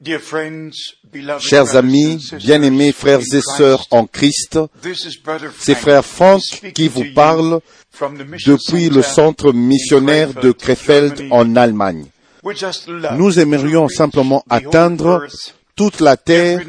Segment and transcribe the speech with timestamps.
[0.00, 4.56] Dear friends, beloved Chers amis, bien-aimés frères et sœurs en Christ,
[5.58, 6.40] c'est frère Franck
[6.72, 7.60] qui vous parle
[8.46, 12.06] depuis le centre missionnaire de Krefeld en Allemagne.
[13.16, 15.26] Nous aimerions simplement atteindre
[15.74, 16.60] toute la terre,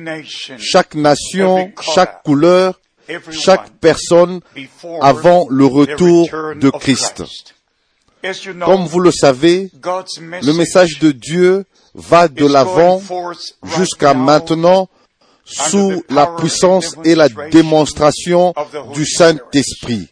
[0.58, 2.80] chaque nation, chaque couleur,
[3.30, 4.40] chaque personne
[5.02, 7.24] avant le retour de Christ.
[8.66, 9.70] Comme vous le savez,
[10.42, 13.02] le message de Dieu va de l'avant
[13.64, 14.90] jusqu'à maintenant
[15.46, 18.54] sous la puissance et la démonstration
[18.94, 20.10] du Saint-Esprit.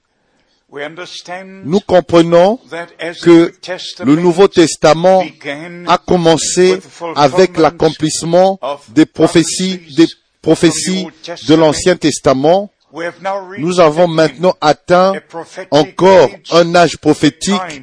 [1.63, 2.59] Nous comprenons
[3.23, 3.53] que
[4.03, 5.23] le Nouveau Testament
[5.87, 6.79] a commencé
[7.15, 10.07] avec l'accomplissement des prophéties, des
[10.41, 11.07] prophéties
[11.47, 12.69] de l'Ancien Testament.
[13.57, 15.13] Nous avons maintenant atteint
[15.71, 17.81] encore un âge prophétique,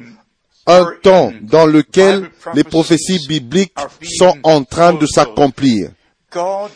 [0.67, 3.73] un temps dans lequel les prophéties bibliques
[4.17, 5.91] sont en train de s'accomplir.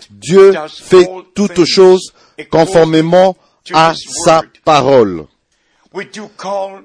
[0.10, 2.14] Dieu fait toutes choses
[2.50, 3.36] conformément
[3.74, 5.26] à sa parole.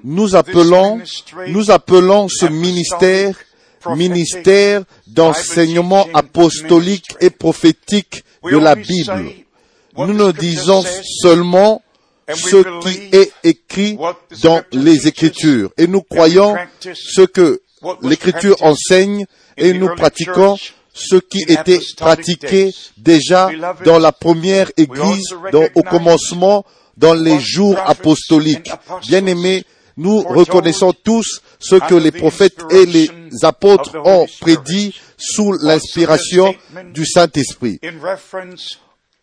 [0.03, 0.99] Nous appelons,
[1.47, 3.35] nous appelons ce ministère
[3.93, 9.29] ministère d'enseignement apostolique et prophétique de la Bible.
[9.97, 10.83] Nous ne disons
[11.21, 11.81] seulement
[12.33, 13.97] ce qui est écrit
[14.43, 16.55] dans les Écritures et nous croyons
[16.93, 17.61] ce que
[18.01, 19.25] l'Écriture enseigne
[19.57, 20.57] et nous pratiquons
[20.93, 23.49] ce qui était pratiqué déjà
[23.83, 26.65] dans la première Église, dans- au commencement,
[26.97, 28.71] dans les jours apostoliques.
[29.07, 29.63] Bien-aimés,
[29.97, 33.09] nous reconnaissons tous ce que les prophètes et les
[33.43, 36.55] apôtres ont prédit sous l'inspiration
[36.93, 37.79] du Saint-Esprit.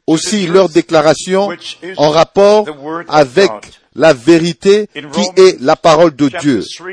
[0.06, 1.50] Aussi leur déclaration
[1.96, 2.66] en rapport
[3.08, 3.50] avec
[3.94, 6.64] la vérité qui est la parole de Dieu.
[6.76, 6.88] 3,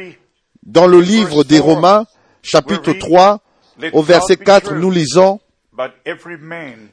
[0.63, 2.05] Dans le livre des Romains,
[2.43, 3.39] chapitre we read, 3,
[3.79, 5.39] Let au verset God be 4, true, nous lisons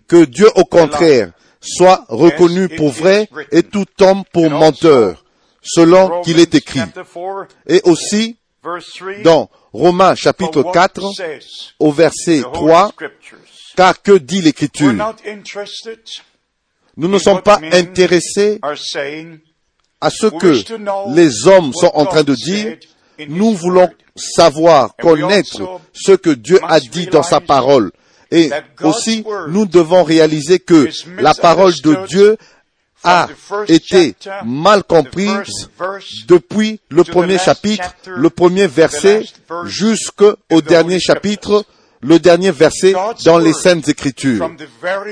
[0.06, 5.24] que Dieu, au contraire, soit reconnu pour vrai et tout homme pour menteur,
[5.62, 6.78] selon qu'il est écrit.
[6.78, 11.40] chapter 4, Et aussi, verse 3, dans Romains chapitre what 4, says
[11.80, 13.38] au verset the Holy 3, Scriptures.
[13.76, 14.94] Car que dit l'Écriture?
[16.96, 18.58] Nous ne sommes pas intéressés
[20.00, 22.78] à ce que les hommes sont en train de dire.
[23.28, 27.92] Nous voulons savoir, connaître ce que Dieu a dit dans sa parole.
[28.30, 28.50] Et
[28.82, 30.88] aussi, nous devons réaliser que
[31.18, 32.36] la parole de Dieu
[33.04, 33.28] a
[33.68, 35.70] été mal comprise
[36.26, 39.26] depuis le premier chapitre, le premier verset,
[39.64, 41.64] jusqu'au dernier chapitre,
[42.00, 44.50] le dernier verset dans les Saintes Écritures.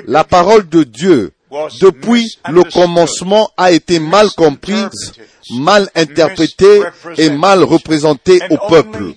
[0.06, 1.32] La parole de Dieu,
[1.80, 5.12] depuis le commencement, a été mal comprise,
[5.50, 6.82] mal interprétée
[7.16, 9.14] et mal représentée au peuple.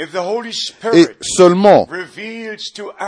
[0.00, 1.88] Et seulement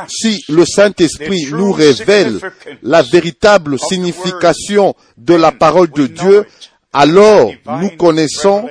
[0.09, 2.41] si le Saint-Esprit nous révèle
[2.82, 6.47] la véritable signification de la parole de Dieu,
[6.92, 8.68] alors nous connaissons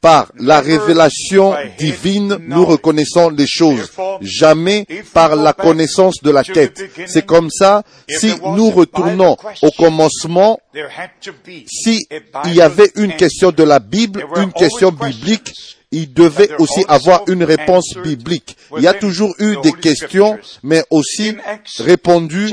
[0.00, 3.88] par la révélation divine, nous reconnaissons les choses,
[4.20, 4.84] jamais
[5.14, 6.82] par la connaissance de la tête.
[7.06, 12.54] C'est comme ça, si nous retournons au commencement, there had to be si a il
[12.54, 15.54] Bible y avait une question de la Bible, une question biblique,
[15.92, 18.56] il devait aussi avoir une réponse biblique.
[18.76, 21.36] Il y a toujours eu des questions, mais aussi
[21.78, 22.50] répondues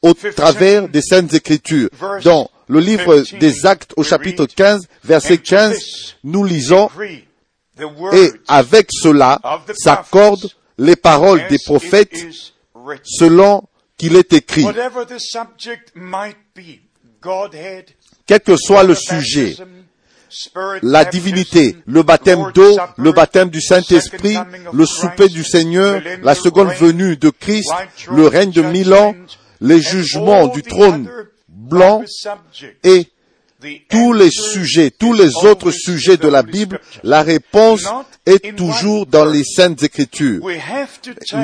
[0.00, 1.90] au 15, travers des Saintes Écritures.
[2.24, 6.14] Dans le livre 15, des Actes au chapitre read, 15, verset And to 15, this
[6.24, 6.90] nous lisons,
[8.12, 9.40] et avec cela
[9.74, 12.26] s'accordent les paroles des prophètes
[13.04, 13.62] selon
[13.96, 14.66] qu'il est écrit.
[18.26, 19.56] Quel que soit le sujet,
[20.82, 24.36] la divinité, le baptême d'eau, le baptême du Saint-Esprit,
[24.72, 27.72] le souper du Seigneur, la seconde venue de Christ,
[28.10, 31.08] le règne de mille ans, judgment, les jugements du trône
[31.48, 32.04] blanc
[32.84, 33.06] et
[33.88, 37.84] tous les sujets, tous les autres sujets de la Bible, la réponse
[38.24, 40.40] est toujours dans les Saintes Écritures.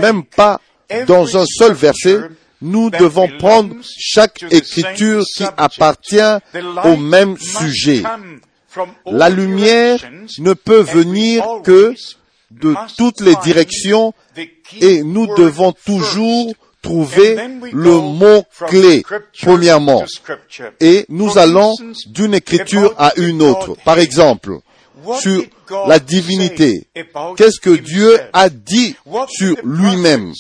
[0.01, 0.61] Même pas
[1.07, 2.19] dans un seul verset,
[2.63, 6.39] nous devons prendre chaque écriture qui appartient
[6.85, 8.03] au même sujet.
[9.07, 9.99] La lumière
[10.39, 11.95] ne peut venir que
[12.51, 14.15] de toutes les directions
[14.81, 16.55] et nous devons toujours
[16.85, 17.37] trouver
[17.73, 20.05] le go mot from clé, scripture premièrement.
[20.81, 21.75] Et nous allons
[22.07, 23.77] d'une écriture à une autre.
[23.85, 24.59] Par exemple,
[25.21, 25.43] sur
[25.89, 26.87] la divinité.
[27.37, 28.95] Qu'est-ce que Dieu a dit
[29.29, 30.33] sur lui-même?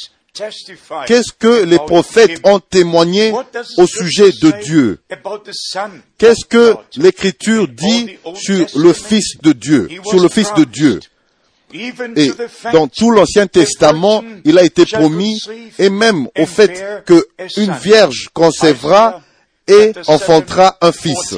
[1.06, 3.32] Qu'est-ce que les prophètes ont témoigné
[3.76, 4.99] au sujet de Dieu?
[6.19, 11.00] Qu'est-ce que l'Écriture dit sur le Fils de Dieu, sur le Fils de Dieu?
[11.75, 12.31] Et
[12.73, 15.41] dans tout l'Ancien Testament, il a été promis,
[15.79, 17.26] et même au fait que
[17.56, 19.21] une vierge concevra
[19.67, 21.37] et enfantera un fils.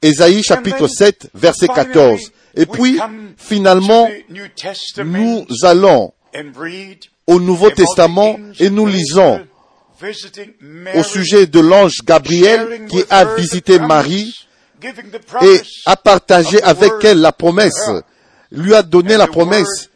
[0.00, 2.20] Ésaïe chapitre 7, verset 14.
[2.56, 2.98] Et puis,
[3.36, 4.08] finalement,
[5.04, 6.12] nous allons
[7.26, 9.40] au Nouveau Testament et nous lisons
[10.94, 14.48] au sujet de l'ange Gabriel qui a visité Marie
[15.42, 17.88] et a partagé avec elle la promesse,
[18.52, 19.90] lui a donné la promesse,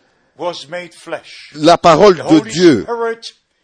[1.55, 2.87] la parole de Dieu.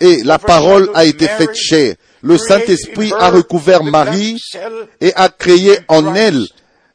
[0.00, 1.94] Et la parole a été faite chair.
[2.23, 4.41] Le Saint-Esprit a recouvert Marie
[5.00, 6.47] et a créé en elle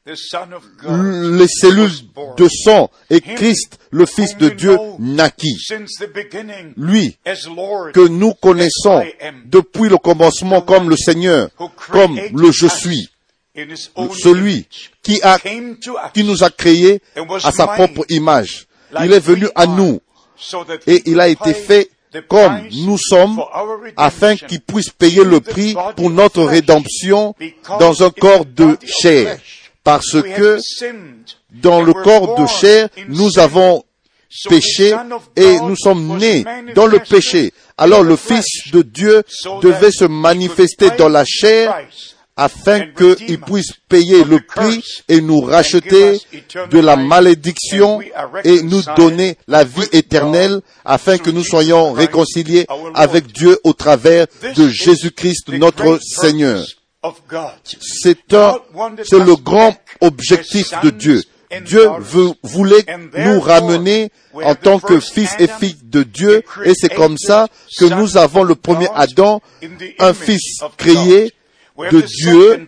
[0.08, 1.92] les cellules
[2.38, 5.58] de sang et Christ, le Fils de Dieu, naquit.
[6.78, 7.18] Lui,
[7.94, 9.04] que nous connaissons
[9.46, 11.50] depuis le commencement comme le Seigneur,
[11.92, 13.10] comme le Je suis,
[14.14, 14.68] celui
[15.02, 15.40] qui a,
[16.14, 17.02] qui nous a créés
[17.44, 18.68] à sa propre image.
[19.04, 20.00] Il est venu à nous.
[20.86, 21.90] et il a été fait
[22.28, 23.42] comme nous sommes,
[23.96, 27.36] afin qu'il puisse payer le prix pour notre rédemption
[27.80, 29.38] dans un corps de chair.
[29.84, 30.58] parce que
[31.52, 33.84] dans le corps de chair, nous avons
[34.50, 34.94] péché
[35.36, 36.44] et nous sommes nés
[36.76, 37.54] dans le péché.
[37.78, 39.24] Alors le Fils de Dieu
[39.62, 41.88] devait se manifester dans la chair
[42.38, 46.20] afin qu'il puisse payer le prix et nous racheter
[46.70, 48.00] de la malédiction
[48.44, 54.28] et nous donner la vie éternelle afin que nous soyons réconciliés avec Dieu au travers
[54.56, 56.64] de Jésus-Christ notre Seigneur.
[57.64, 58.60] C'est un,
[59.04, 61.24] c'est le grand objectif de Dieu.
[61.66, 62.86] Dieu veut, voulait
[63.18, 67.48] nous ramener en tant que fils et filles de Dieu, et c'est comme ça
[67.80, 69.42] que nous avons le premier Adam,
[70.00, 71.32] un fils créé
[71.92, 72.68] de Dieu,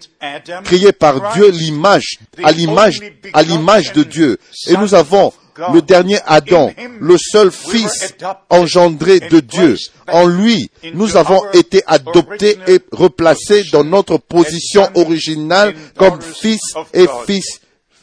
[0.64, 3.00] créé par Dieu, l'image, à l'image,
[3.34, 4.38] à l'image de Dieu.
[4.68, 5.34] Et nous avons
[5.74, 8.16] le dernier Adam, le seul fils
[8.50, 9.76] engendré de Dieu.
[10.08, 16.62] En lui, nous avons été adoptés et replacés dans notre position originale comme fils
[16.94, 17.62] et fils,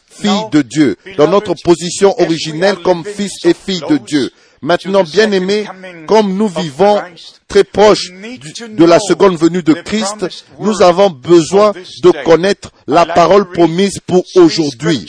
[0.08, 4.30] filles de Dieu, dans notre position originelle comme fils et filles de Dieu.
[4.66, 5.64] Maintenant, bien aimés,
[6.08, 7.00] comme nous vivons
[7.46, 10.26] très proche de la seconde venue de Christ,
[10.58, 11.70] nous avons besoin
[12.02, 15.08] de connaître la parole promise pour aujourd'hui.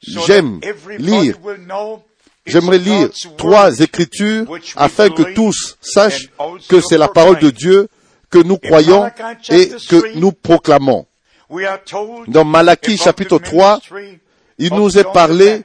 [0.00, 0.60] J'aime
[0.98, 1.36] lire,
[2.46, 4.46] j'aimerais lire trois écritures
[4.76, 6.30] afin que tous sachent
[6.70, 7.88] que c'est la parole de Dieu
[8.30, 9.06] que nous croyons
[9.50, 11.04] et que nous proclamons.
[12.28, 13.80] Dans Malachie chapitre 3,
[14.58, 15.62] il nous est parlé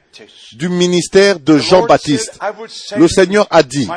[0.52, 2.38] du ministère de Jean-Baptiste.
[2.96, 3.88] Le Seigneur a dit,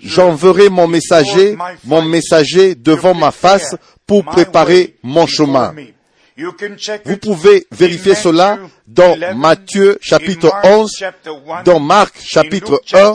[0.00, 3.74] j'enverrai mon messager, mon messager devant ma face
[4.06, 5.74] pour préparer mon chemin.
[7.04, 11.04] Vous pouvez vérifier cela dans Matthieu chapitre 11,
[11.64, 13.14] dans Marc chapitre 1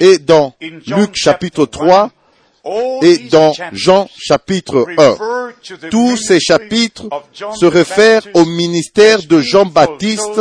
[0.00, 0.54] et dans
[0.86, 2.10] Luc chapitre 3
[3.02, 5.16] et dans Jean chapitre 1.
[5.90, 10.40] Tous ces chapitres se réfèrent au ministère de Jean-Baptiste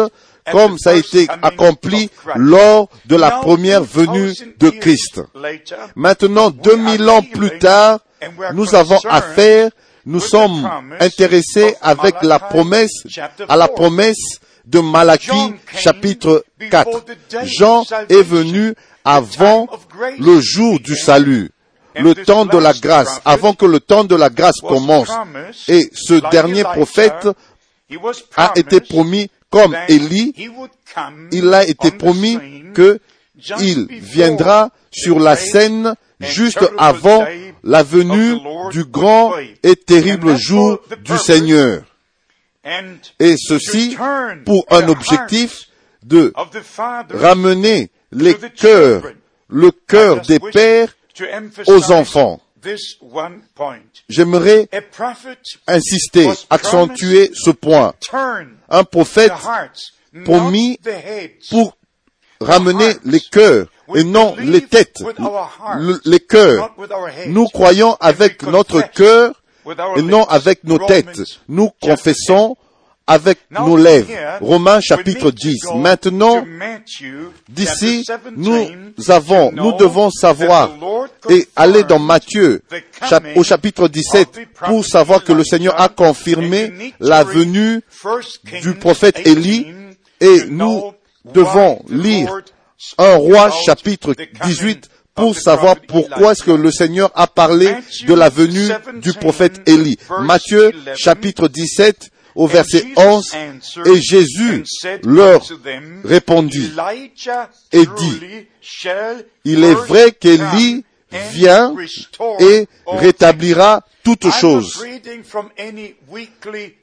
[0.51, 5.21] comme ça a été accompli lors de la première venue de Christ.
[5.95, 7.99] Maintenant, 2000 ans plus tard,
[8.53, 9.71] nous avons affaire
[10.05, 10.69] nous sommes
[10.99, 13.03] intéressés avec la promesse,
[13.49, 17.05] à la promesse de Malachie chapitre 4.
[17.43, 19.67] Jean est venu avant
[20.19, 21.49] le jour du salut,
[21.99, 25.11] le temps de la grâce, avant que le temps de la grâce commence.
[25.67, 27.27] Et ce dernier prophète
[28.35, 30.33] a été promis comme Élie,
[31.31, 32.37] il a été promis
[32.73, 32.99] que
[33.59, 37.25] il viendra sur la scène juste avant
[37.63, 38.37] la venue
[38.71, 41.83] du grand et terrible jour du Seigneur.
[43.19, 43.97] Et ceci
[44.45, 45.67] pour un objectif
[46.03, 46.33] de
[47.13, 49.03] ramener les cœurs,
[49.49, 50.95] le cœur des pères
[51.67, 52.41] aux enfants.
[54.09, 54.67] J'aimerais
[55.67, 57.93] insister, accentuer ce point.
[58.69, 59.31] Un prophète
[60.23, 60.79] promis
[61.49, 61.77] pour
[62.41, 65.03] ramener les cœurs et non les têtes,
[66.05, 66.75] les cœurs.
[67.27, 69.41] Nous croyons avec notre cœur
[69.95, 71.21] et non avec nos têtes.
[71.47, 72.57] Nous confessons
[73.07, 74.09] avec nos lèvres.
[74.41, 75.73] Romains chapitre 10.
[75.75, 76.45] Maintenant,
[77.49, 78.67] d'ici, nous
[79.09, 80.71] avons, nous devons savoir
[81.29, 82.61] et aller dans Matthieu
[83.35, 87.81] au chapitre 17 pour savoir que le Seigneur a confirmé la venue
[88.61, 89.67] du prophète Élie
[90.19, 90.93] et nous
[91.33, 92.41] devons lire
[92.97, 97.73] un roi chapitre 18 pour savoir pourquoi est-ce que le Seigneur a parlé
[98.05, 98.67] de la venue
[99.01, 99.97] du prophète Élie.
[100.21, 103.33] Matthieu chapitre 17, au verset 11,
[103.85, 104.63] et Jésus
[105.03, 105.41] leur
[106.03, 106.71] répondit
[107.71, 108.47] et dit,
[109.45, 110.83] il est vrai qu'Élie
[111.31, 111.73] vient
[112.39, 114.85] et rétablira toutes choses.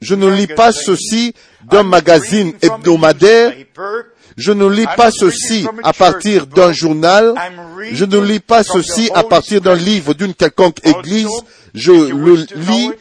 [0.01, 1.33] Je ne lis pas ceci
[1.63, 3.53] d'un magazine hebdomadaire.
[4.35, 7.35] Je ne lis pas ceci à partir d'un journal.
[7.91, 11.29] Je ne lis pas ceci à partir d'un livre d'une quelconque église.
[11.73, 12.91] Je le lis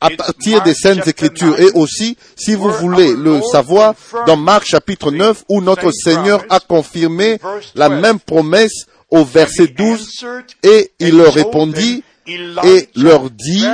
[0.00, 1.58] à partir des Saintes Écritures.
[1.60, 3.94] Et aussi, si vous voulez le savoir,
[4.26, 7.38] dans Marc chapitre 9, où notre Seigneur a confirmé
[7.74, 10.24] la même promesse au verset 12,
[10.62, 13.66] et il leur répondit et leur dit,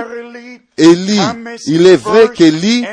[0.79, 1.21] Élie,
[1.67, 2.85] il est vrai qu'Élie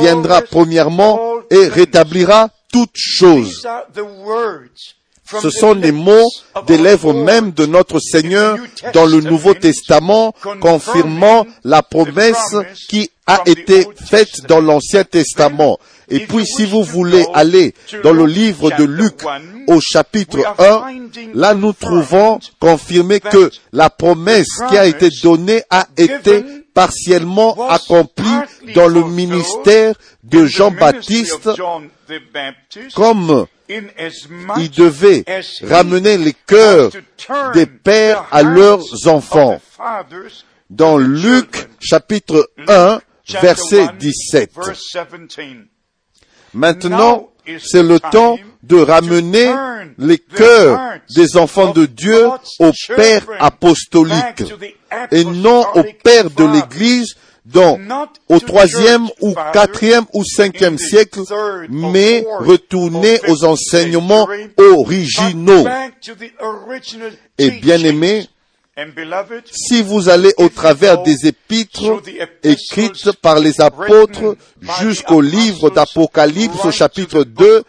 [0.00, 3.66] viendra premièrement et rétablira toutes choses.
[5.26, 6.28] Ce sont les mots
[6.66, 8.58] des lèvres même de notre Seigneur
[8.92, 12.54] dans le Nouveau Testament, confirmant la promesse
[12.88, 15.78] qui a été faite dans l'Ancien Testament.
[16.10, 19.22] Et puis, si vous voulez aller dans le livre de Luc
[19.66, 25.86] au chapitre 1, là nous trouvons confirmé que la promesse qui a été donnée a
[25.96, 31.48] été partiellement accomplie dans le ministère de Jean-Baptiste
[32.94, 35.24] comme il devait
[35.62, 36.90] ramener les cœurs
[37.54, 39.60] des pères à leurs enfants.
[40.70, 43.00] Dans Luc chapitre 1,
[43.40, 44.50] verset 17.
[46.52, 49.52] Maintenant, c'est le temps de ramener
[49.98, 52.28] les cœurs des enfants de Dieu
[52.58, 54.44] au Père apostolique
[55.10, 57.78] et non au Père de l'Église dont
[58.28, 61.20] au troisième ou quatrième ou cinquième siècle,
[61.68, 65.66] mais retourner aux enseignements originaux.
[67.38, 68.26] Et bien aimé,
[69.52, 72.02] si vous allez au travers des épîtres
[72.42, 74.36] écrites par les apôtres
[74.80, 77.62] jusqu'au livre d'Apocalypse au chapitre 2,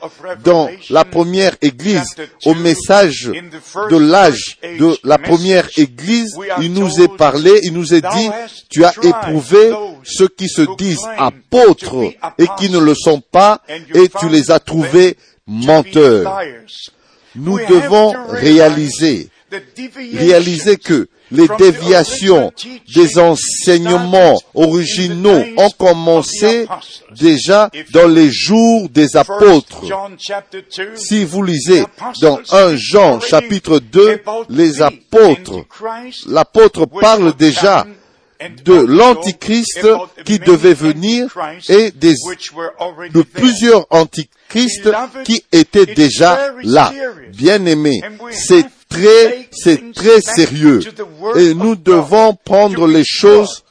[0.44, 3.32] dans la première église, au message
[3.92, 8.30] de l'âge de la première église, il nous est parlé, il nous est dit,
[8.70, 12.02] tu as éprouvé ceux qui se disent apôtres
[12.40, 13.62] et qui ne le sont pas,
[13.94, 16.40] et tu les as trouvés menteurs.
[17.36, 19.30] Nous devons réaliser
[20.14, 22.52] réaliser que les déviations
[22.94, 26.68] des enseignements originaux ont commencé
[27.20, 29.82] déjà dans les jours des apôtres.
[30.96, 31.84] Si vous lisez
[32.22, 35.66] dans 1 Jean chapitre 2, les apôtres,
[36.28, 37.86] l'apôtre parle déjà
[38.66, 39.88] de l'antichrist
[40.26, 41.34] qui devait venir
[41.70, 42.14] et des,
[43.14, 44.90] de plusieurs antichrists
[45.24, 46.92] qui étaient déjà là.
[47.32, 48.66] Bien aimés, c'est
[49.52, 50.80] c'est très sérieux.
[51.36, 53.64] Et nous devons prendre les choses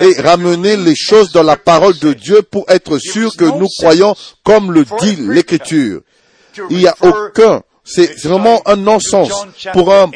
[0.00, 4.14] et ramener les choses dans la parole de Dieu pour être sûr que nous croyons
[4.44, 6.00] comme le dit l'Écriture.
[6.70, 10.10] Il n'y a aucun, c'est vraiment un non-sens pour un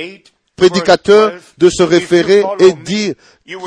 [0.57, 3.15] prédicateur de se référer et dire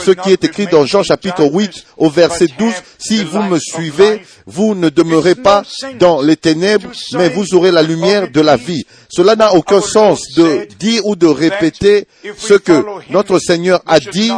[0.06, 4.22] ce qui est écrit dans Jean chapitre 8 au verset 12, si vous me suivez,
[4.46, 5.64] vous ne demeurez pas
[6.00, 8.86] dans les ténèbres, mais vous aurez la lumière de la vie.
[9.10, 12.08] Cela n'a aucun sens de dire ou de répéter
[12.38, 14.32] ce que notre Seigneur a dit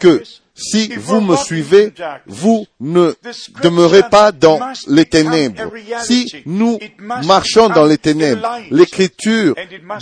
[0.00, 0.22] que
[0.60, 1.92] si vous me suivez,
[2.26, 3.14] vous ne
[3.62, 5.72] demeurez pas dans les ténèbres.
[6.02, 9.54] Si nous marchons dans les ténèbres, l'écriture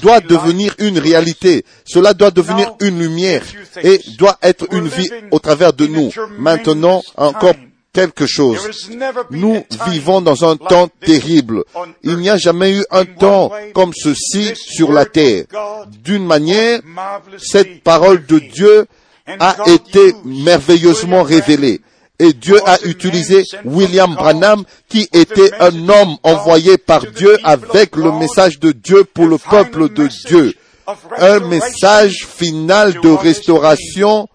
[0.02, 1.64] doit devenir une réalité.
[1.85, 3.45] Cela doit devenir une lumière
[3.83, 6.11] et doit être une vie au travers de nous.
[6.38, 7.54] Maintenant, encore
[7.92, 8.88] quelque chose.
[9.30, 11.64] Nous vivons dans un temps terrible.
[12.02, 15.45] Il n'y a jamais eu un temps comme ceci sur la terre.
[16.04, 16.80] D'une manière,
[17.38, 18.87] cette parole de Dieu
[19.26, 21.80] a été merveilleusement révélé.
[22.21, 28.11] Et Dieu a utilisé William Branham, qui était un homme envoyé par Dieu avec le
[28.12, 30.54] message de Dieu pour le peuple de Dieu
[31.18, 34.28] un message final de restauration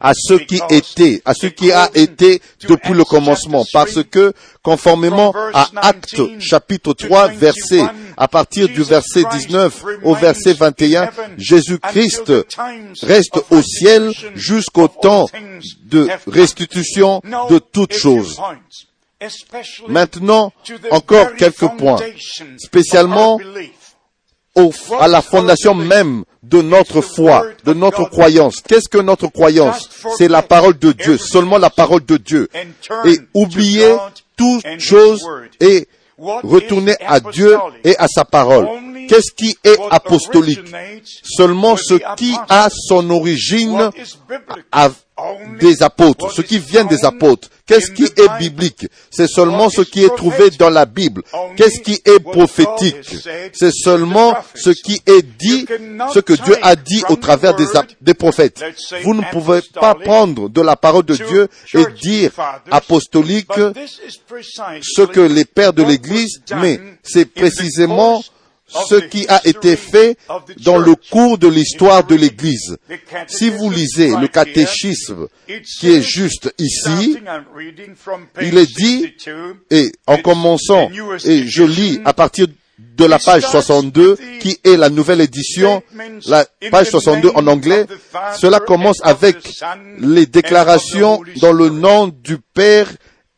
[0.00, 3.64] à ce qui était, à ce qui a été depuis le commencement.
[3.72, 7.82] Parce que, conformément à Acte chapitre 3, verset,
[8.16, 12.32] à partir du verset 19 au verset 21, Jésus-Christ
[13.02, 15.28] reste au ciel jusqu'au temps
[15.84, 18.40] de restitution de toutes choses.
[19.86, 20.52] Maintenant,
[20.90, 22.00] encore quelques points,
[22.58, 23.38] spécialement
[24.98, 28.56] à la fondation même de notre foi, de notre croyance.
[28.66, 29.88] Qu'est-ce que notre croyance?
[30.18, 32.48] C'est la parole de Dieu, seulement la parole de Dieu.
[33.04, 33.94] Et oublier
[34.36, 35.26] toute chose
[35.60, 38.68] et retourner à Dieu et à sa parole.
[39.08, 40.60] Qu'est-ce qui est apostolique?
[41.24, 43.90] Seulement ce qui a son origine
[45.60, 47.48] des apôtres, ce qui vient des apôtres.
[47.66, 48.86] Qu'est-ce qui est biblique?
[49.10, 51.22] C'est seulement ce qui est trouvé dans la Bible.
[51.56, 52.96] Qu'est-ce qui est prophétique?
[53.52, 55.66] C'est seulement ce qui est dit,
[56.12, 57.66] ce que Dieu a dit au travers des,
[58.00, 58.62] des prophètes.
[59.04, 62.32] Vous ne pouvez pas prendre de la parole de Dieu et dire
[62.70, 68.22] apostolique ce que les pères de l'Église, mais c'est précisément
[68.88, 70.16] ce qui a été fait
[70.64, 72.78] dans le cours de l'histoire de l'Église.
[73.26, 75.28] Si vous lisez le catéchisme
[75.78, 77.18] qui est juste ici,
[78.40, 79.14] il est dit,
[79.70, 80.90] et en commençant,
[81.24, 82.46] et je lis à partir
[82.78, 85.82] de la page 62, qui est la nouvelle édition,
[86.26, 87.86] la page 62 en anglais,
[88.38, 89.36] cela commence avec
[89.98, 92.88] les déclarations dans le nom du Père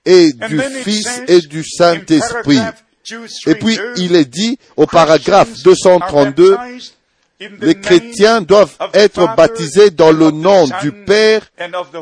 [0.04, 2.60] et du Fils et du Saint-Esprit.
[3.46, 6.56] Et puis il est dit au paragraphe 232,
[7.60, 11.42] les chrétiens doivent être baptisés dans le nom du Père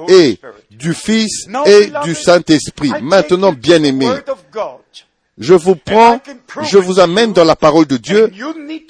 [0.09, 0.39] et
[0.71, 2.93] du Fils et du Saint-Esprit.
[3.01, 4.11] Maintenant, bien aimés,
[5.39, 6.21] je vous prends,
[6.62, 8.31] je vous amène dans la parole de Dieu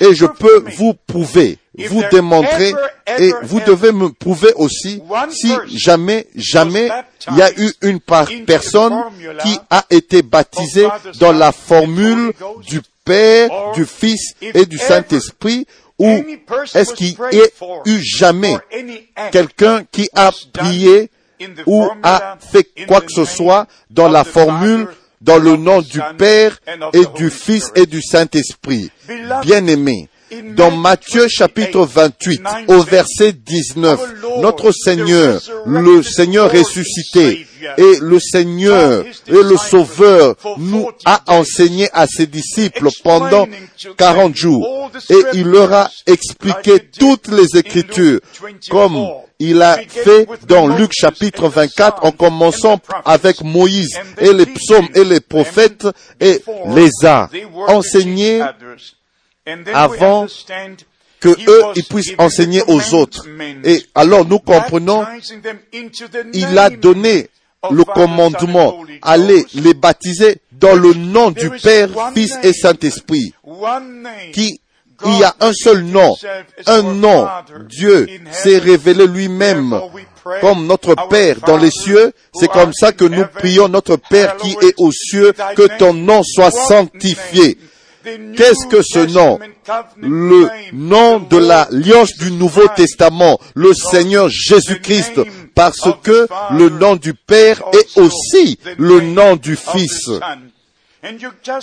[0.00, 1.58] et je peux vous prouver,
[1.88, 2.74] vous démontrer
[3.18, 6.90] et vous devez me prouver aussi si jamais, jamais
[7.30, 9.04] il y a eu une personne
[9.42, 10.88] qui a été baptisée
[11.20, 12.32] dans la formule
[12.66, 15.66] du Père, du Fils et du Saint-Esprit
[15.98, 16.24] ou
[16.74, 17.46] est-ce qu'il y a
[17.84, 18.56] eu jamais
[19.30, 21.10] quelqu'un qui a prié
[21.66, 24.88] ou a fait quoi que ce soit dans la formule
[25.22, 26.58] dans le nom du Père
[26.92, 28.90] et du Fils et du Saint-Esprit.
[29.42, 30.08] Bien-aimés,
[30.56, 34.00] dans Matthieu chapitre 28 au verset 19,
[34.40, 37.46] notre Seigneur, le Seigneur ressuscité
[37.76, 43.46] et le Seigneur et le Sauveur nous a enseigné à ses disciples pendant
[43.96, 44.90] 40 jours.
[45.10, 48.20] Et il leur a expliqué toutes les Écritures
[48.70, 49.06] comme
[49.38, 55.04] il a fait dans Luc chapitre 24 en commençant avec Moïse et les psaumes et
[55.04, 55.86] les prophètes
[56.20, 57.28] et les a
[57.68, 58.42] enseignés
[59.74, 60.26] avant
[61.20, 63.26] que eux, ils puissent enseigner aux autres.
[63.64, 65.04] Et alors nous comprenons,
[66.32, 67.28] il a donné
[67.70, 73.34] le commandement, allez les baptiser dans le nom du Père, Fils et Saint-Esprit,
[74.32, 74.60] qui
[75.04, 76.14] il y a un seul nom,
[76.66, 77.26] un nom.
[77.68, 79.80] Dieu s'est révélé lui-même
[80.40, 82.12] comme notre Père dans les cieux.
[82.34, 86.22] C'est comme ça que nous prions notre Père qui est aux cieux, que ton nom
[86.22, 87.58] soit sanctifié.
[88.04, 89.38] Qu'est-ce que ce nom
[90.00, 95.20] Le nom de l'alliance du Nouveau Testament, le Seigneur Jésus-Christ,
[95.54, 100.10] parce que le nom du Père est aussi le nom du Fils.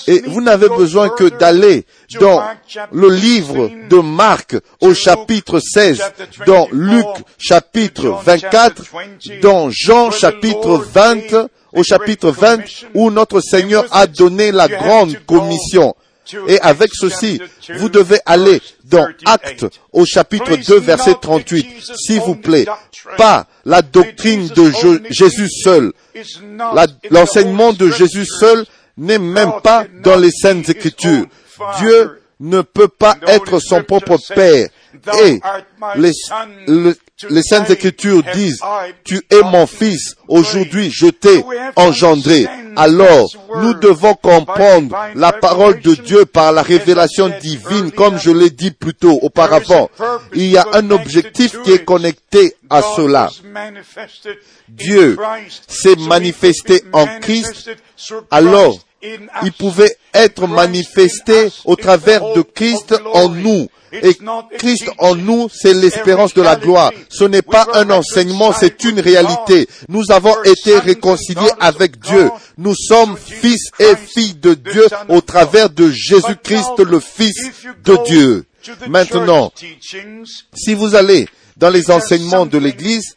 [0.08, 1.86] Et vous n'avez besoin que d'aller
[2.20, 2.44] dans
[2.92, 6.02] le livre de Marc au chapitre 16,
[6.46, 7.06] dans Luc
[7.38, 8.84] chapitre 24,
[9.42, 12.60] dans Jean chapitre 20, au chapitre 20,
[12.96, 15.96] où notre Seigneur a donné la grande commission.
[16.48, 17.42] Et avec ceci,
[17.76, 22.66] vous devez aller dans Actes au chapitre 2 verset 38, s'il vous plaît.
[23.18, 24.72] Pas la doctrine de
[25.10, 25.94] Jésus seul.
[27.10, 28.66] L'enseignement de Jésus seul
[28.98, 31.26] n'est même pas dans les Saintes Écritures.
[31.80, 34.70] Dieu ne peut pas être son propre Père.
[35.24, 35.40] Et
[35.96, 36.12] les,
[37.30, 38.62] les Saintes Écritures disent,
[39.04, 41.44] tu es mon fils, aujourd'hui je t'ai
[41.76, 42.48] engendré.
[42.76, 48.50] Alors, nous devons comprendre la parole de Dieu par la révélation divine, comme je l'ai
[48.50, 49.90] dit plus tôt auparavant.
[50.34, 53.30] Il y a un objectif qui est connecté à cela.
[54.70, 55.18] Dieu
[55.68, 57.72] s'est manifesté en Christ,
[58.32, 63.68] alors il pouvait être manifesté au travers de Christ en nous.
[63.92, 64.18] Et
[64.58, 66.92] Christ en nous, c'est l'espérance de la gloire.
[67.10, 69.68] Ce n'est pas un enseignement, c'est une réalité.
[69.88, 72.30] Nous avons été réconciliés avec Dieu.
[72.58, 77.52] Nous sommes fils et filles de Dieu au travers de Jésus-Christ, le Fils
[77.84, 78.46] de Dieu.
[78.88, 79.52] Maintenant,
[80.54, 83.16] si vous allez dans les enseignements de l'Église,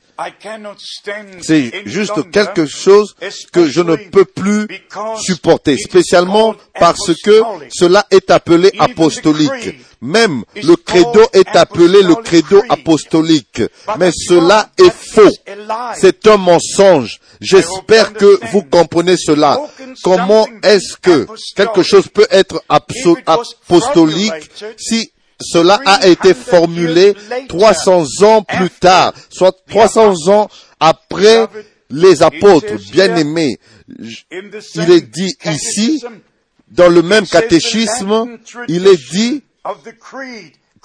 [1.41, 3.15] c'est juste quelque chose
[3.53, 4.67] que je ne peux plus
[5.21, 9.79] supporter, spécialement parce que cela est appelé apostolique.
[10.01, 13.63] Même le credo est appelé le credo apostolique.
[13.99, 15.31] Mais cela est faux.
[15.95, 17.21] C'est un mensonge.
[17.41, 19.61] J'espère que vous comprenez cela.
[20.03, 25.12] Comment est-ce que quelque chose peut être apostolique si
[25.43, 27.15] cela a été formulé
[27.49, 30.49] 300 ans plus tard, soit 300 ans
[30.81, 31.47] après
[31.91, 33.59] les apôtres bien-aimés.
[33.99, 36.05] Il est dit ici,
[36.69, 39.43] dans le même catéchisme, il est dit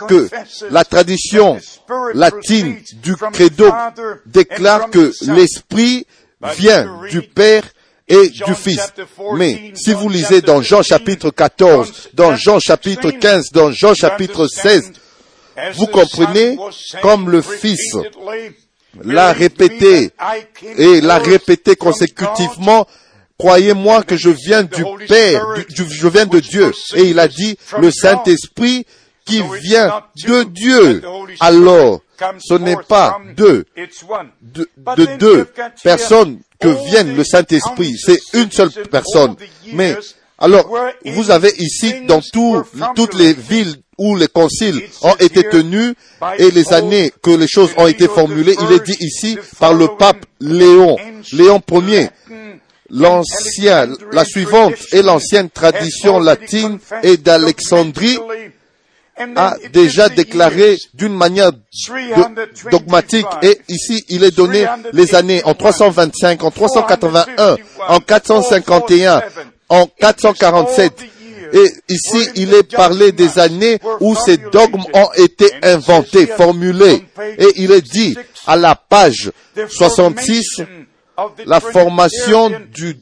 [0.08, 0.30] que
[0.70, 1.60] la tradition
[2.14, 3.72] latine du credo
[4.26, 6.06] déclare que l'Esprit
[6.56, 7.64] vient du Père
[8.08, 8.94] et du Fils.
[9.36, 14.48] Mais si vous lisez dans Jean chapitre 14, dans Jean chapitre 15, dans Jean chapitre
[14.48, 14.92] 16,
[15.74, 16.58] vous comprenez
[17.02, 17.96] comme le Fils
[19.04, 20.12] l'a répété
[20.78, 22.88] et l'a répété consécutivement,
[23.38, 26.72] croyez-moi que je viens du Père, du- je viens de Dieu.
[26.96, 28.86] Et il a dit, le Saint-Esprit
[29.28, 31.02] qui vient de Dieu.
[31.40, 32.02] Alors,
[32.40, 33.66] ce n'est pas deux,
[34.42, 35.48] de, de deux
[35.84, 39.36] personnes que viennent le Saint-Esprit, c'est une seule personne.
[39.74, 39.96] Mais
[40.40, 40.68] alors,
[41.06, 42.64] vous avez ici dans tout-
[42.96, 45.94] toutes les villes où les conciles ont été tenus
[46.38, 49.88] et les années que les choses ont été formulées, il est dit ici par le
[49.98, 50.98] pape Léon,
[51.34, 52.10] Léon Ier,
[52.90, 58.18] l'ancien, la suivante et l'ancienne tradition latine et d'Alexandrie
[59.36, 61.60] a déjà déclaré d'une manière do-
[62.72, 63.26] dogmatique.
[63.42, 67.56] et ici il est donné les années en 325, en 381,
[67.88, 69.22] en 451,
[69.70, 70.94] en 447.
[71.54, 77.06] Et ici, il est parlé des années où ces dogmes ont été inventés, formulés.
[77.38, 79.32] Et il est dit à la page
[79.70, 80.62] 66,
[81.46, 82.98] la formation du,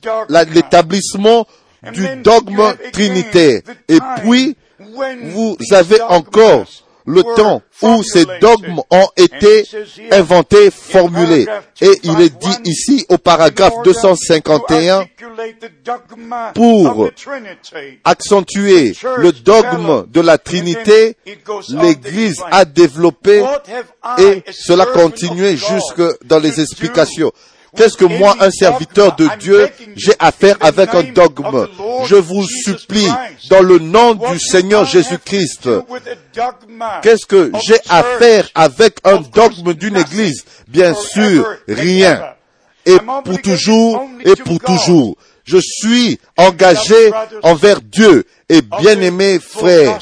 [0.54, 1.48] l'établissement
[1.92, 3.62] du dogme trinitaire.
[3.90, 6.66] Et puis, vous avez encore
[7.06, 9.64] le temps où ces dogmes ont été
[10.12, 11.46] inventés, formulés.
[11.82, 15.06] Et il est dit ici au paragraphe 251,
[16.54, 17.10] pour
[18.04, 21.16] accentuer le dogme de la Trinité,
[21.70, 23.44] l'Église a développé
[24.18, 27.32] et cela continuait jusque dans les explications.
[27.76, 31.68] Qu'est-ce que moi, un serviteur de Dieu, j'ai à faire avec un dogme?
[32.04, 33.08] Je vous supplie,
[33.50, 35.70] dans le nom du Seigneur Jésus-Christ,
[37.02, 40.46] qu'est-ce que j'ai à faire avec un dogme d'une Église?
[40.68, 42.34] Bien sûr, rien.
[42.86, 45.16] Et pour toujours, et pour toujours.
[45.44, 47.12] Je suis engagé
[47.44, 48.26] envers Dieu.
[48.48, 50.00] Et bien-aimés frères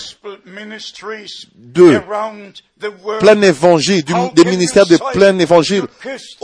[1.56, 2.02] de
[3.20, 5.84] plein évangile, du- des ministères de plein évangile,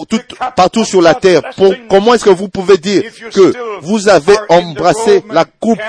[0.09, 0.19] tout-
[0.55, 1.41] partout sur la terre.
[1.55, 5.79] Pour- comment est-ce que vous pouvez dire que vous avez embrassé la coupe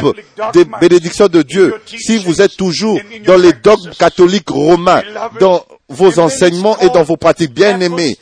[0.52, 1.74] des bénédictions de Dieu?
[1.86, 5.02] si vous êtes toujours dans les dogmes catholiques romains,
[5.40, 8.16] dans vos enseignements et dans vos pratiques bien aimées.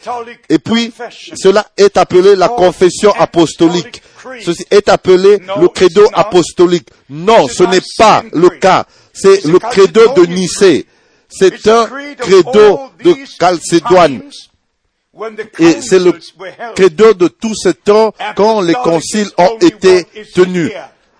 [0.48, 0.92] Et puis,
[1.36, 4.02] cela est appelé la confession apostolique.
[4.44, 6.88] Ceci est appelé le credo apostolique.
[7.10, 8.84] Non, ce n'est pas le cas.
[9.12, 10.86] C'est le credo de Nicée.
[11.28, 11.88] C'est un
[12.18, 14.22] credo de Chalcédoine.
[15.58, 16.12] Et c'est le
[16.74, 20.72] credo de tout ce temps quand les conciles ont été tenus.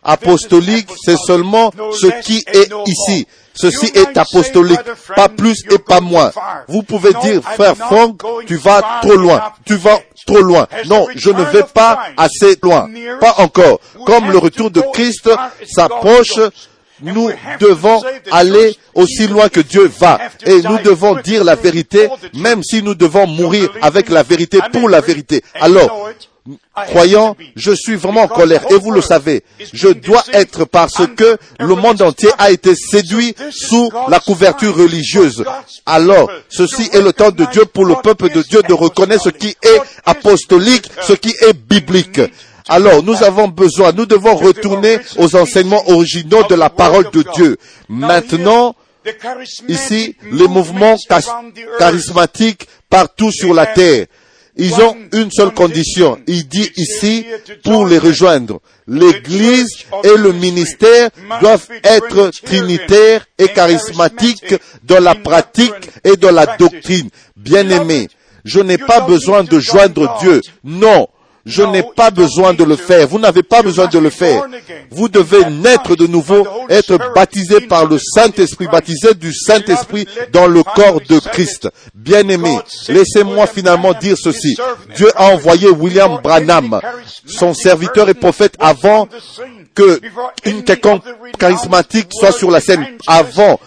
[0.03, 3.27] Apostolique, c'est seulement ce qui est ici.
[3.61, 4.79] Ceci est apostolique,
[5.17, 6.31] pas plus et pas moins.
[6.69, 10.69] Vous pouvez dire, frère Franck, tu vas trop loin, tu vas trop loin.
[10.87, 12.89] Non, je ne vais pas assez loin,
[13.21, 13.81] pas encore.
[14.07, 15.29] Comme le retour de Christ
[15.67, 16.39] s'approche,
[17.03, 17.31] nous
[17.61, 20.19] devons aller aussi loin que Dieu va.
[20.45, 24.89] Et nous devons dire la vérité, même si nous devons mourir avec la vérité pour
[24.89, 25.43] la vérité.
[25.55, 26.09] Alors,
[26.87, 29.43] croyant, je suis vraiment en colère et vous le savez.
[29.73, 35.45] Je dois être parce que le monde entier a été séduit sous la couverture religieuse.
[35.87, 39.29] Alors, ceci est le temps de Dieu pour le peuple de Dieu de reconnaître ce
[39.31, 42.21] qui est apostolique, ce qui est biblique.
[42.69, 47.57] Alors, nous avons besoin, nous devons retourner aux enseignements originaux de la parole de Dieu.
[47.89, 48.75] Maintenant,
[49.69, 50.97] ici, les mouvements
[51.79, 54.07] charismatiques partout sur la terre.
[54.61, 56.19] Ils ont une seule condition.
[56.27, 57.25] Il dit ici,
[57.63, 59.69] pour les rejoindre, l'Église
[60.03, 67.09] et le ministère doivent être trinitaires et charismatiques dans la pratique et dans la doctrine.
[67.37, 68.09] Bien-aimés,
[68.45, 70.41] je n'ai pas besoin de joindre Dieu.
[70.65, 71.07] Non.
[71.49, 73.09] Je n'ai pas besoin de le faire.
[73.09, 74.45] Vous n'avez pas besoin de le faire.
[74.91, 80.63] Vous devez naître de nouveau, être baptisé par le Saint-Esprit, baptisé du Saint-Esprit dans le
[80.63, 81.69] corps de Christ.
[81.95, 82.59] Bien-aimé,
[82.89, 84.57] laissez-moi finalement dire ceci.
[84.95, 86.81] Dieu a envoyé William Branham,
[87.27, 89.09] son serviteur et prophète, avant
[89.75, 90.01] que
[90.45, 91.05] une quelconque
[91.39, 93.61] charismatique soit sur la scène, avant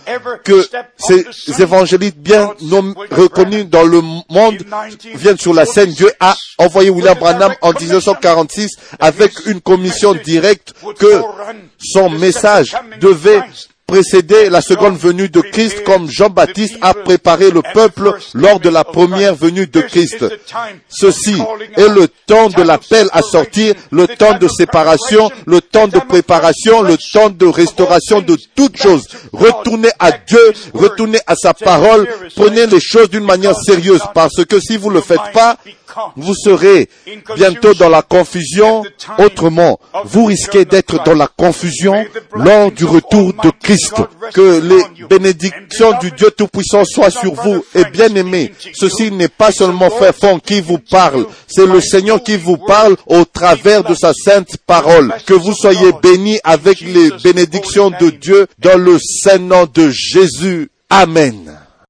[0.43, 0.67] que
[0.97, 2.53] ces évangélistes bien
[3.11, 4.57] reconnus dans le monde
[5.15, 5.91] viennent sur la scène.
[5.91, 11.21] Dieu a envoyé William Branham en 1946 avec une commission directe que
[11.79, 13.41] son message devait
[13.91, 18.85] précéder la seconde venue de Christ comme Jean-Baptiste a préparé le peuple lors de la
[18.85, 20.23] première venue de Christ.
[20.87, 21.35] Ceci
[21.75, 26.81] est le temps de l'appel à sortir, le temps de séparation, le temps de préparation,
[26.81, 29.03] le temps de restauration de toutes choses.
[29.33, 32.07] Retournez à Dieu, retournez à sa parole,
[32.37, 35.57] prenez les choses d'une manière sérieuse parce que si vous ne le faites pas,
[36.15, 36.89] vous serez
[37.35, 38.83] bientôt dans la confusion.
[39.17, 43.95] Autrement, vous risquez d'être dans la confusion lors du retour de Christ.
[44.33, 47.63] Que les bénédictions du Dieu Tout-Puissant soient sur vous.
[47.75, 52.23] Et bien aimé, ceci n'est pas seulement Frère Fond qui vous parle, c'est le Seigneur
[52.23, 55.13] qui vous parle au travers de sa sainte parole.
[55.25, 60.69] Que vous soyez bénis avec les bénédictions de Dieu dans le saint nom de Jésus.
[60.89, 61.50] Amen.